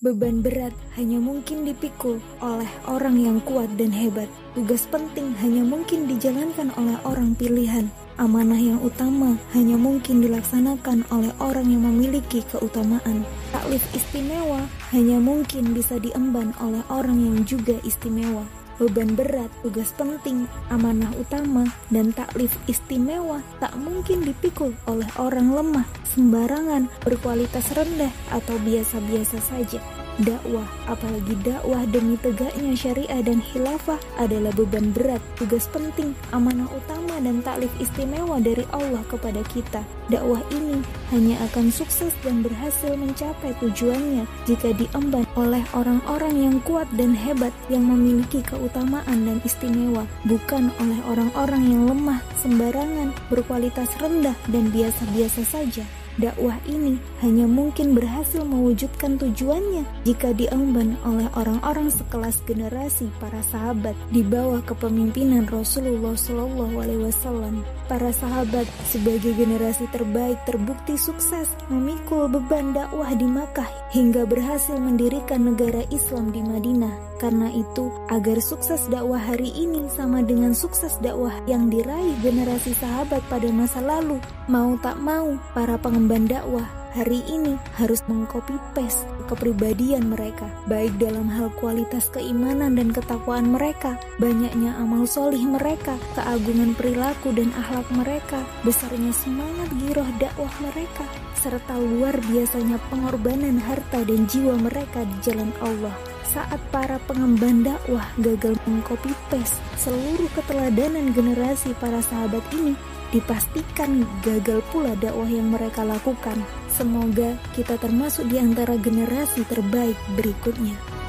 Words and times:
Beban 0.00 0.40
berat 0.40 0.72
hanya 0.96 1.20
mungkin 1.20 1.68
dipikul 1.68 2.24
oleh 2.40 2.64
orang 2.88 3.20
yang 3.20 3.36
kuat 3.44 3.68
dan 3.76 3.92
hebat. 3.92 4.32
Tugas 4.56 4.88
penting 4.88 5.36
hanya 5.44 5.60
mungkin 5.60 6.08
dijalankan 6.08 6.72
oleh 6.80 6.96
orang 7.04 7.36
pilihan. 7.36 7.92
Amanah 8.16 8.56
yang 8.56 8.80
utama 8.80 9.36
hanya 9.52 9.76
mungkin 9.76 10.24
dilaksanakan 10.24 11.04
oleh 11.12 11.28
orang 11.36 11.68
yang 11.68 11.84
memiliki 11.84 12.40
keutamaan. 12.48 13.28
Taklif 13.52 13.84
istimewa 13.92 14.64
hanya 14.88 15.20
mungkin 15.20 15.76
bisa 15.76 16.00
diemban 16.00 16.56
oleh 16.64 16.80
orang 16.88 17.20
yang 17.20 17.44
juga 17.44 17.76
istimewa 17.84 18.48
beban 18.80 19.12
berat, 19.12 19.52
tugas 19.60 19.92
penting, 19.92 20.48
amanah 20.72 21.12
utama, 21.20 21.68
dan 21.92 22.16
taklif 22.16 22.56
istimewa 22.64 23.44
tak 23.60 23.76
mungkin 23.76 24.24
dipikul 24.24 24.72
oleh 24.88 25.06
orang 25.20 25.52
lemah, 25.52 25.84
sembarangan, 26.16 26.88
berkualitas 27.04 27.68
rendah, 27.76 28.08
atau 28.32 28.56
biasa-biasa 28.64 29.36
saja. 29.44 29.84
Dakwah, 30.20 30.68
apalagi 30.84 31.32
dakwah 31.40 31.88
demi 31.88 32.12
tegaknya 32.20 32.76
syariah 32.76 33.24
dan 33.24 33.40
khilafah 33.40 33.96
adalah 34.20 34.52
beban 34.52 34.92
berat, 34.92 35.24
tugas 35.40 35.64
penting, 35.72 36.12
amanah 36.36 36.68
utama 36.68 37.16
dan 37.24 37.40
taklif 37.40 37.72
istimewa 37.80 38.36
dari 38.36 38.68
Allah 38.68 39.00
kepada 39.08 39.40
kita. 39.48 39.80
Dakwah 40.12 40.44
ini 40.52 40.84
hanya 41.08 41.40
akan 41.48 41.72
sukses 41.72 42.12
dan 42.20 42.44
berhasil 42.44 42.92
mencapai 43.00 43.56
tujuannya 43.64 44.28
jika 44.44 44.76
diemban 44.76 45.24
oleh 45.40 45.64
orang-orang 45.72 46.36
yang 46.36 46.56
kuat 46.68 46.84
dan 47.00 47.16
hebat 47.16 47.56
yang 47.72 47.88
memiliki 47.88 48.44
keutamaan 48.44 49.24
dan 49.24 49.40
istimewa, 49.40 50.04
bukan 50.28 50.68
oleh 50.84 51.00
orang-orang 51.08 51.64
yang 51.64 51.82
lemah, 51.88 52.20
sembarangan, 52.44 53.08
berkualitas 53.32 53.88
rendah 53.96 54.36
dan 54.52 54.68
biasa-biasa 54.68 55.48
saja 55.48 55.88
dakwah 56.18 56.56
ini 56.64 56.96
hanya 57.20 57.44
mungkin 57.44 57.92
berhasil 57.92 58.42
mewujudkan 58.42 59.20
tujuannya 59.20 59.84
jika 60.08 60.32
diemban 60.32 60.96
oleh 61.04 61.28
orang-orang 61.36 61.92
sekelas 61.92 62.40
generasi 62.48 63.12
para 63.20 63.44
sahabat 63.52 63.94
di 64.08 64.24
bawah 64.24 64.64
kepemimpinan 64.64 65.44
Rasulullah 65.46 66.16
Shallallahu 66.16 66.74
Alaihi 66.80 67.04
Wasallam. 67.04 67.62
Para 67.86 68.14
sahabat 68.14 68.64
sebagai 68.86 69.34
generasi 69.34 69.90
terbaik 69.90 70.38
terbukti 70.46 70.94
sukses 70.94 71.50
memikul 71.68 72.30
beban 72.30 72.72
dakwah 72.72 73.12
di 73.12 73.26
Makkah 73.26 73.66
hingga 73.92 74.24
berhasil 74.24 74.78
mendirikan 74.78 75.50
negara 75.50 75.82
Islam 75.90 76.30
di 76.30 76.40
Madinah. 76.40 77.09
Karena 77.20 77.52
itu, 77.52 77.92
agar 78.08 78.40
sukses 78.40 78.88
dakwah 78.88 79.20
hari 79.20 79.52
ini 79.52 79.92
sama 79.92 80.24
dengan 80.24 80.56
sukses 80.56 80.96
dakwah 81.04 81.36
yang 81.44 81.68
diraih 81.68 82.16
generasi 82.24 82.72
sahabat 82.72 83.20
pada 83.28 83.52
masa 83.52 83.84
lalu, 83.84 84.16
mau 84.48 84.72
tak 84.80 84.96
mau 84.96 85.36
para 85.52 85.76
pengemban 85.76 86.24
dakwah 86.24 86.64
hari 86.90 87.22
ini 87.30 87.54
harus 87.78 88.02
mengcopy 88.10 88.56
paste 88.74 89.06
kepribadian 89.30 90.10
mereka, 90.10 90.48
baik 90.66 90.96
dalam 90.98 91.30
hal 91.30 91.52
kualitas 91.62 92.10
keimanan 92.10 92.74
dan 92.74 92.90
ketakwaan 92.90 93.46
mereka, 93.52 93.94
banyaknya 94.18 94.74
amal 94.80 95.06
solih 95.06 95.44
mereka, 95.46 95.94
keagungan 96.18 96.74
perilaku 96.74 97.30
dan 97.30 97.54
akhlak 97.54 97.86
mereka, 97.94 98.42
besarnya 98.66 99.14
semangat 99.14 99.70
giroh 99.78 100.08
dakwah 100.18 100.50
mereka, 100.64 101.06
serta 101.38 101.78
luar 101.78 102.18
biasanya 102.26 102.82
pengorbanan 102.90 103.62
harta 103.62 104.02
dan 104.02 104.26
jiwa 104.26 104.58
mereka 104.58 105.06
di 105.06 105.16
jalan 105.22 105.54
Allah 105.62 106.09
saat 106.26 106.60
para 106.70 107.00
pengemban 107.08 107.64
dakwah 107.64 108.06
gagal 108.20 108.54
mengcopy 108.68 109.12
paste 109.32 109.58
seluruh 109.80 110.28
keteladanan 110.36 111.10
generasi 111.16 111.72
para 111.80 112.04
sahabat 112.04 112.44
ini 112.52 112.76
dipastikan 113.10 114.06
gagal 114.22 114.62
pula 114.70 114.94
dakwah 114.94 115.26
yang 115.26 115.50
mereka 115.50 115.82
lakukan. 115.82 116.38
Semoga 116.70 117.34
kita 117.58 117.74
termasuk 117.76 118.30
di 118.30 118.38
antara 118.38 118.78
generasi 118.78 119.42
terbaik 119.50 119.98
berikutnya. 120.14 120.99